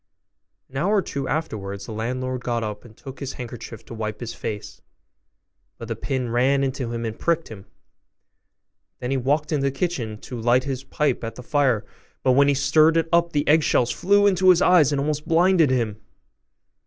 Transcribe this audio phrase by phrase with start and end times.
[0.67, 4.19] An hour or two afterwards the landlord got up, and took his handkerchief to wipe
[4.19, 4.81] his face,
[5.77, 7.67] but the pin ran into him and pricked him:
[8.97, 11.85] then he walked into the kitchen to light his pipe at the fire,
[12.23, 15.69] but when he stirred it up the eggshells flew into his eyes, and almost blinded
[15.69, 16.01] him.